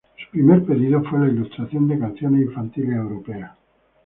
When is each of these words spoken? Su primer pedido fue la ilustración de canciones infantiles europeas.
Su 0.19 0.31
primer 0.31 0.63
pedido 0.65 1.03
fue 1.03 1.19
la 1.19 1.27
ilustración 1.27 1.87
de 1.87 1.99
canciones 1.99 2.41
infantiles 2.47 2.95
europeas. 2.95 3.51